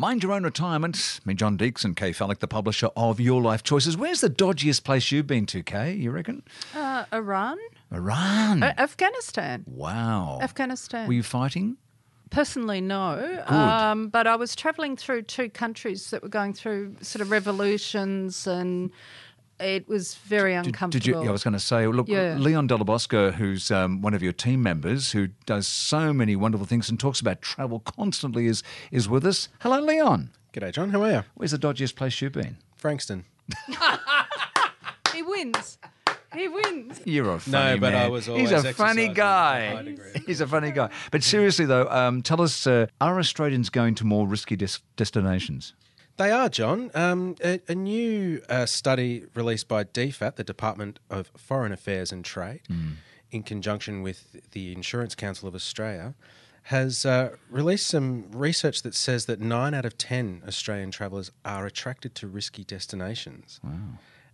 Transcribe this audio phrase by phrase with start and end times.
[0.00, 1.20] Mind your own retirement.
[1.26, 3.98] Me, John Deeks and Kaye Fallick, the publisher of Your Life Choices.
[3.98, 5.92] Where's the dodgiest place you've been to, Kaye?
[5.92, 6.42] You reckon?
[6.74, 7.58] Uh, Iran,
[7.92, 8.62] Iran.
[8.62, 10.38] Uh, Afghanistan, wow.
[10.40, 11.06] Afghanistan.
[11.06, 11.76] Were you fighting?
[12.30, 13.44] Personally, no.
[13.46, 18.46] Um, but I was travelling through two countries that were going through sort of revolutions,
[18.46, 18.90] and
[19.60, 21.20] it was very uncomfortable.
[21.20, 21.28] did you?
[21.28, 22.36] I was going to say, look, Yeah.
[22.38, 26.88] Leon Delabosco, who's um, one of your team members, who does so many wonderful things
[26.88, 29.48] and talks about travel constantly, is is with us.
[29.60, 30.30] Hello, Leon.
[30.52, 30.90] G'day, John.
[30.90, 31.24] How are you?
[31.34, 32.56] Where's the dodgiest place you've been?
[32.74, 33.24] Frankston.
[35.14, 35.78] he wins.
[36.34, 37.00] He wins.
[37.04, 38.04] You're a funny no, but man.
[38.04, 39.58] I was He's a funny guy.
[39.58, 40.12] a high degree.
[40.26, 40.90] He's a funny guy.
[41.10, 45.74] But seriously though, um, tell us: uh, Are Australians going to more risky des- destinations?
[46.20, 46.90] They are, John.
[46.92, 52.22] Um, a, a new uh, study released by DFAT, the Department of Foreign Affairs and
[52.22, 52.60] Trade,
[53.30, 56.14] in conjunction with the Insurance Council of Australia,
[56.64, 61.64] has uh, released some research that says that nine out of 10 Australian travellers are
[61.64, 63.58] attracted to risky destinations.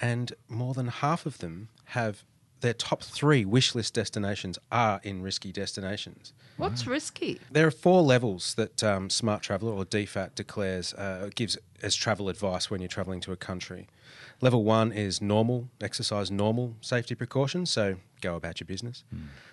[0.00, 2.22] And more than half of them have
[2.62, 6.32] their top three wish list destinations are in risky destinations.
[6.56, 7.40] What's risky?
[7.50, 12.28] There are four levels that um, Smart Traveller or DFAT declares uh, gives as travel
[12.28, 13.88] advice when you're travelling to a country.
[14.40, 19.04] Level one is normal, exercise normal safety precautions, so go about your business.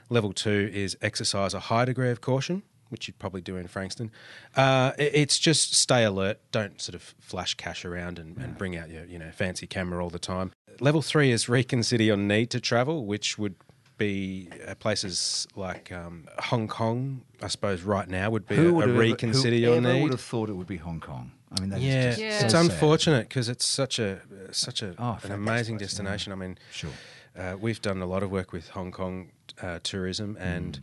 [0.09, 4.11] Level two is exercise a high degree of caution, which you'd probably do in Frankston.
[4.55, 8.75] Uh, it- it's just stay alert, don't sort of flash cash around and, and bring
[8.75, 10.51] out your you know fancy camera all the time.
[10.79, 13.55] Level three is reconsider your need to travel, which would
[13.97, 18.63] be uh, places like um, Hong Kong, I suppose, right now would be a, a
[18.79, 20.03] have ever- reconsider your whoever need.
[20.03, 21.31] would have thought it would be Hong Kong?
[21.51, 22.39] I mean, that is yeah, just Yeah.
[22.39, 22.65] so it's sad.
[22.65, 25.97] unfortunate because it's such a uh, such a Oh, an amazing place, yeah.
[25.97, 26.31] destination.
[26.31, 26.91] I mean, Sure.
[27.37, 29.31] uh, we've done a lot of work with Hong Kong
[29.61, 30.79] uh, tourism, Mm.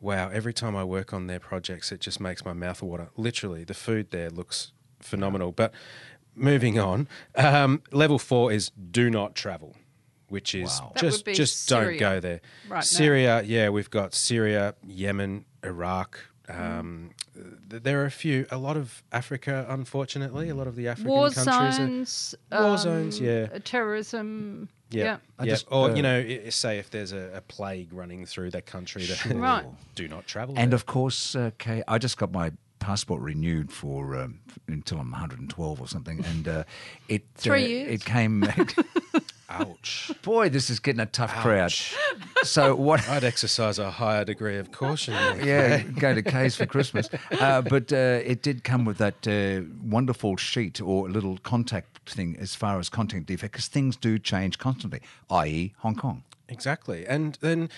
[0.00, 3.08] And wow, every time I work on their projects, it just makes my mouth water.
[3.16, 5.52] Literally, the food there looks phenomenal.
[5.52, 5.72] But
[6.34, 9.76] moving on, um, level four is do not travel.
[10.28, 10.92] Which is Wow.
[10.94, 12.40] That would just be just don't go there.
[12.68, 12.80] right now.
[12.82, 16.20] Syria, yeah, we've got Syria, Yemen, Iraq.
[16.48, 17.10] Um,
[17.68, 21.10] th- there are a few, a lot of Africa, unfortunately, a lot of the African
[21.10, 21.48] War countries.
[21.48, 22.34] are- zones.
[22.52, 23.46] War um, zones, yeah.
[23.64, 24.68] Terrorism.
[24.90, 25.18] Yeah.
[25.38, 25.50] I yeah.
[25.52, 28.66] just, or uh, you know, i- say if there's a, a plague running through that
[28.66, 29.64] country, that Right.
[29.94, 30.54] do not travel.
[30.58, 30.76] And there.
[30.76, 35.80] of course, uh, Kaye, I just got my passport renewed for um, until I'm 112
[35.80, 36.64] or something, and uh,
[37.08, 37.92] it Three uh, years.
[37.94, 38.44] It came.
[39.50, 40.10] ouch.
[40.22, 41.72] boy, this is getting a tough crowd.
[42.42, 43.06] So what?
[43.08, 45.14] I'd exercise a higher degree of caution.
[45.44, 47.08] yeah, go to Kaye's for Christmas.
[47.38, 52.36] Uh, but uh, it did come with that uh, wonderful sheet or little contact thing
[52.38, 55.00] as far as content DFAT, because things do change constantly,
[55.30, 56.22] i.e., Hong Kong.
[56.48, 57.06] Exactly.
[57.06, 57.70] And then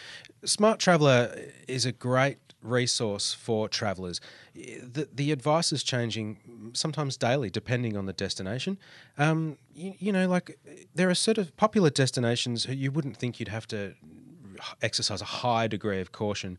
[0.44, 1.34] Smart Traveller
[1.68, 4.20] is a great resource for travellers.
[4.54, 8.78] The, the advice is changing sometimes daily, depending on the destination.
[9.18, 10.58] Um, you, you know, like
[10.94, 13.94] there are sort of popular destinations who you wouldn't think you'd have to
[14.80, 16.58] exercise a high degree of caution.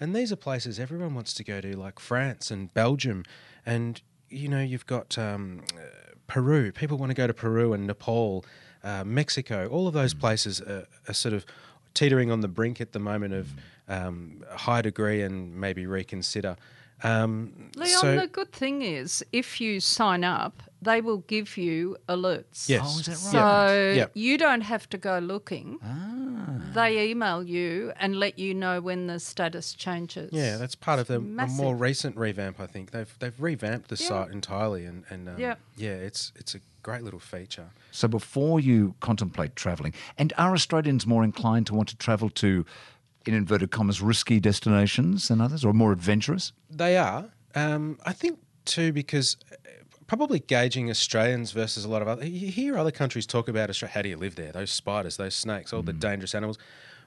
[0.00, 3.24] And these are places everyone wants to go to, like France and Belgium.
[3.64, 6.72] And, you know, you've got um, uh, Peru.
[6.72, 8.44] People want to go to Peru and Nepal,
[8.82, 9.68] uh, Mexico.
[9.68, 11.46] All of those places are, are sort of
[11.94, 13.52] teetering on the brink at the moment of
[13.88, 16.56] um, high degree and maybe reconsider.
[17.02, 21.96] Um, Leon, so- the good thing is if you sign up, they will give you
[22.08, 22.68] alerts.
[22.68, 22.82] Yes.
[22.84, 23.68] Oh, is that right?
[23.68, 24.06] So Yeah.
[24.14, 25.78] you don't have to go looking.
[25.82, 26.60] Ah.
[26.74, 30.30] They email you and let you know when the status changes.
[30.32, 31.56] Yeah, that's part of the a massive.
[31.56, 32.58] more recent revamp.
[32.60, 34.08] I think they've they've revamped the Yeah.
[34.08, 35.54] site entirely, and and um, Yeah.
[35.76, 37.70] yeah, it's it's a great little feature.
[37.90, 42.64] So before you contemplate travelling, and are Australians more inclined to want to travel to,
[43.26, 46.52] in inverted commas, risky destinations than others, or more adventurous?
[46.70, 47.24] They are,
[47.56, 49.56] um, I think, too, because uh,
[50.06, 52.24] probably gauging Australians versus a lot of other.
[52.26, 53.94] You hear other countries talk about Australia.
[53.94, 54.52] How do you live there?
[54.52, 56.58] Those spiders, those snakes, all the dangerous animals.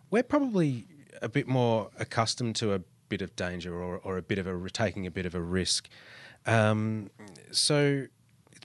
[0.09, 0.85] We're probably
[1.21, 4.69] a bit more accustomed to a bit of danger or, or a bit of a
[4.69, 5.88] taking a bit of a risk.
[6.45, 7.09] Um,
[7.51, 8.07] so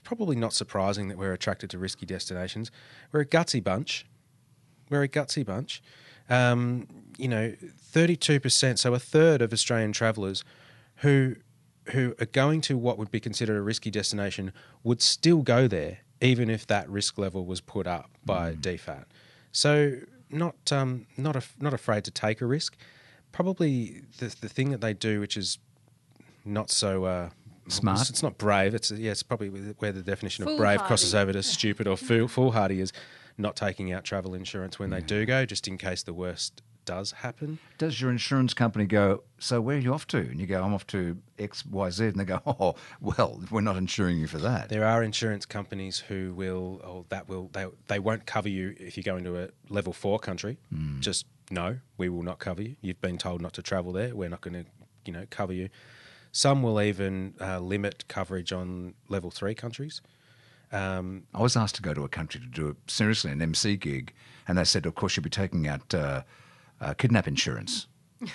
[0.03, 2.71] probably not surprising that we're attracted to risky destinations.
[3.11, 4.05] We're a gutsy bunch.
[4.89, 5.81] We're a gutsy bunch.
[6.29, 10.43] Um, you know, thirty-two percent, so a third of Australian travellers
[10.97, 11.35] who
[11.91, 14.53] who are going to what would be considered a risky destination
[14.83, 19.03] would still go there, even if that risk level was put up by DFAT.
[19.51, 19.97] So
[20.29, 22.77] not um, not af- not afraid to take a risk.
[23.31, 25.59] Probably the the thing that they do, which is
[26.45, 27.29] not so uh,
[27.67, 28.01] Smart.
[28.01, 28.73] It's, it's not brave.
[28.73, 29.11] It's yeah.
[29.11, 32.91] It's probably where the definition of brave crosses over to stupid or fool, foolhardy is
[33.37, 37.11] not taking out travel insurance when they do go, just in case the worst does
[37.11, 37.59] happen.
[37.77, 40.17] Does your insurance company go, so where are you off to?
[40.17, 42.05] And you go, I'm off to X, Y, Z.
[42.07, 44.69] And they go, oh, well, we're not insuring you for that.
[44.69, 48.97] There are insurance companies who will, or that will, they, they won't cover you if
[48.97, 50.57] you go into a level four country.
[50.73, 50.99] Hmm.
[50.99, 52.75] Just no, we will not cover you.
[52.81, 54.15] You've been told not to travel there.
[54.15, 54.65] We're not going to,
[55.05, 55.69] you know, cover you.
[56.33, 60.01] Some will even uh, limit coverage on level three countries.
[60.71, 63.77] Um, I was asked to go to a country to do a, seriously an MC
[63.77, 64.11] gig,
[64.47, 66.23] and they said, of course, you'll be taking out uh,
[66.81, 67.87] uh, kidnap insurance.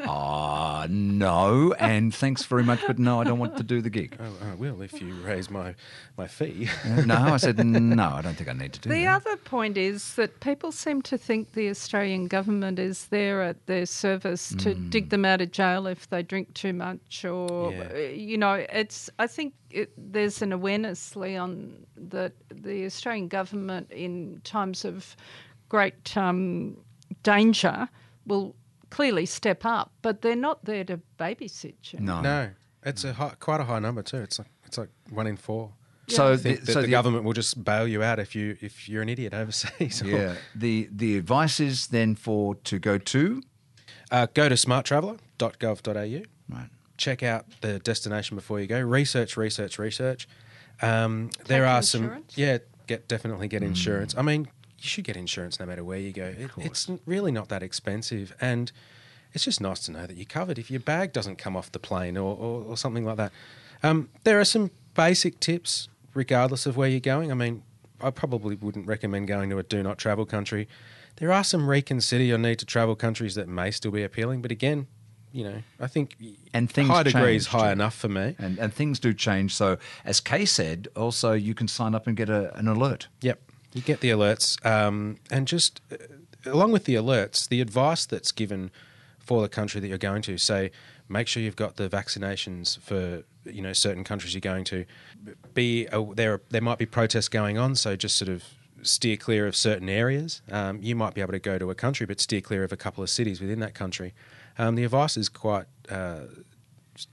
[0.00, 4.16] Ah, no, and thanks very much, but no, I don't want to do the gig.
[4.18, 5.74] oh, I will if you raise my
[6.18, 6.68] my fee.
[7.06, 9.16] no, I said, no, I don't think I need to do The that.
[9.26, 13.86] other point is that people seem to think the Australian government is there at their
[13.86, 17.88] service to dig them out of jail if they drink too much, or Yeah.
[17.94, 19.08] uh, you know, it's.
[19.18, 25.16] I think it, there's an awareness, Leon, that the Australian government, in times of
[25.68, 26.76] great um,
[27.22, 27.88] danger,
[28.26, 28.54] will
[28.92, 31.98] clearly step up, but they're not there to babysit you.
[32.00, 32.20] No.
[32.20, 32.50] no,
[32.84, 34.18] it's a high, quite a high number too.
[34.18, 35.72] It's like it's like one in four.
[36.08, 38.88] So, I the, so the, the, government will just bail you out if you if
[38.88, 40.02] you're an idiot overseas.
[40.04, 43.42] yeah, the the advice is then for to go to
[44.10, 46.22] Uh, go to smarttraveller.gov.au.
[46.56, 46.68] right.
[46.98, 48.78] Check out the destination before you go.
[48.80, 50.28] Research, research, research.
[50.82, 52.34] Um, there are insurance?
[52.34, 52.44] some.
[52.44, 53.50] Yeah, get definitely Hmm.
[53.50, 54.14] get insurance.
[54.16, 54.48] I mean,
[54.82, 56.34] you should get insurance no matter where you go.
[56.36, 58.72] It, it's really not that expensive, and
[59.32, 61.78] it's just nice to know that you're covered if your bag doesn't come off the
[61.78, 63.32] plane or, or, or something like that.
[63.82, 67.30] Um, there are some basic tips, regardless of where you're going.
[67.30, 67.62] I mean,
[68.00, 70.68] I probably wouldn't recommend going to a do not travel country.
[71.16, 74.50] There are some reconsider your need to travel countries that may still be appealing, but
[74.50, 74.86] again,
[75.32, 76.16] you know, I think
[76.52, 78.36] And things high degree is high enough for me.
[78.38, 79.54] And, and things do change.
[79.54, 83.08] So, as Kaye said, also you can sign up and get a, an alert.
[83.22, 83.40] Yep.
[83.72, 85.96] You get the alerts, um, and just uh,
[86.50, 88.70] along with the alerts, the advice that's given
[89.18, 90.36] for the country that you're going to.
[90.36, 90.70] Say,
[91.08, 94.84] make sure you've got the vaccinations for you know certain countries you're going to.
[95.54, 96.40] Be uh, there.
[96.50, 98.44] There might be protests going on, so just sort of
[98.82, 100.42] steer clear of certain areas.
[100.50, 102.76] Um, you might be able to go to a country, but steer clear of a
[102.76, 104.12] couple of cities within that country.
[104.58, 105.66] Um, the advice is quite.
[105.88, 106.22] Uh,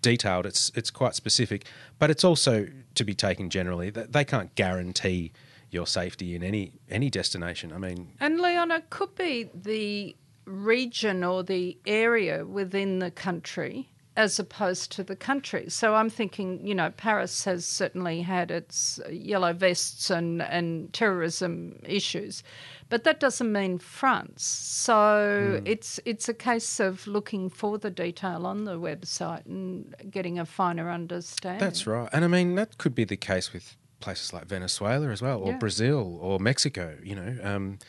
[0.01, 0.45] detailed.
[0.45, 1.65] It's it's quite specific,
[1.99, 3.91] but it's also to be taken generally.
[3.91, 5.31] Th- They can't guarantee
[5.71, 7.71] your safety in any any destination.
[7.73, 13.89] I mean, And Leon, it could be the region or the area within the country
[14.19, 15.69] as opposed to the country.
[15.69, 20.91] So I'm thinking, you know, Paris has certainly had its uh, yellow vests and, and
[20.91, 22.43] terrorism issues,
[22.89, 24.43] but that doesn't mean France.
[24.43, 25.65] So hmm.
[25.65, 30.45] it's it's a case of looking for the detail on the website and getting a
[30.45, 31.61] finer understanding.
[31.61, 32.09] that's right.
[32.11, 35.51] And I mean that could be the case with places like Venezuela as well, or
[35.51, 35.57] Yeah.
[35.57, 36.97] Brazil, or Mexico.
[37.03, 37.79] You know, um,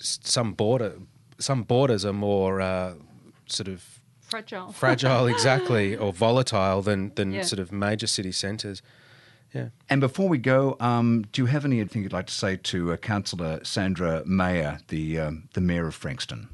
[0.00, 0.94] some border
[1.38, 2.94] some borders are more uh,
[3.46, 3.82] sort of
[4.20, 4.72] fragile.
[4.82, 7.42] fragile, exactly, or volatile than than Yeah.
[7.42, 8.82] sort of major city centres.
[9.52, 9.68] Yeah.
[9.88, 12.96] And before we go, um, do you have anything you'd like to say to uh,
[12.96, 16.48] Councillor Sandra Mayer, the um, the mayor of Frankston?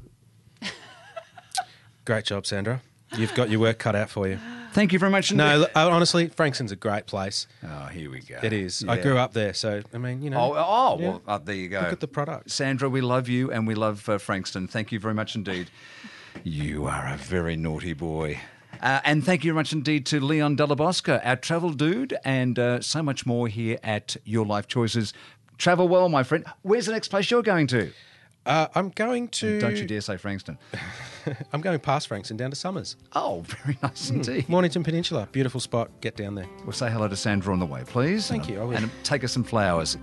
[2.05, 2.81] Great job, Sandra.
[3.17, 4.39] You've got your work cut out for you.
[4.73, 5.33] Thank you very much.
[5.33, 5.57] No, indeed.
[5.59, 7.47] look, uh, honestly, Frankston's a great place.
[7.63, 8.39] Oh, here we go.
[8.41, 8.83] It is.
[8.87, 10.39] I grew up there, so I mean, you know.
[10.39, 11.09] Oh, oh Yeah.
[11.09, 11.81] well, uh, there you go.
[11.81, 12.49] Look at the product.
[12.51, 14.67] Sandra, we love you and we love uh, Frankston.
[14.67, 15.69] Thank you very much indeed.
[16.43, 18.39] you are a very naughty boy.
[18.81, 22.79] Uh, and thank you very much indeed to Leon Delabosca, our travel dude, and uh,
[22.81, 25.13] so much more here at Your Life Choices.
[25.57, 26.45] Travel well, my friend.
[26.63, 27.91] Where's the next place you're going to?
[28.45, 29.59] Uh, I'm going to.
[29.59, 30.57] Don't you dare say Frankston.
[31.53, 34.17] I'm going past Frankston down to Somers, Oh, very nice hmm.
[34.17, 34.49] indeed.
[34.49, 35.27] Mornington Peninsula.
[35.31, 35.89] Beautiful spot.
[36.01, 36.47] Get down there.
[36.63, 38.27] We'll say hello to Sandra on the way, please.
[38.27, 38.75] Thank you, I will.
[38.75, 39.97] And take us some flowers.